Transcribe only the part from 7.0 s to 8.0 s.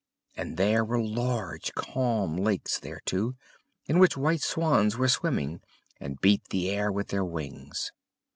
their wings.